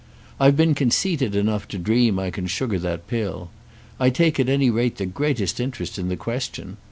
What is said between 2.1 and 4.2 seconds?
I can sugar that pill. I